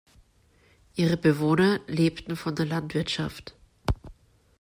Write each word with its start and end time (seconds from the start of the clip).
Ihre 0.95 1.15
Bewohner 1.15 1.79
lebten 1.85 2.35
von 2.35 2.55
der 2.55 2.65
Landwirtschaft. 2.65 3.53